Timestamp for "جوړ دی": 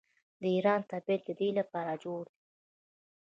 2.03-2.39